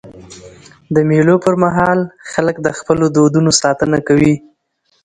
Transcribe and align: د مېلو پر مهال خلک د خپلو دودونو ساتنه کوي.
د 0.93 0.95
مېلو 1.09 1.35
پر 1.43 1.55
مهال 1.63 1.99
خلک 2.31 2.55
د 2.61 2.67
خپلو 2.79 3.05
دودونو 3.15 3.51
ساتنه 3.61 3.97
کوي. 4.07 4.35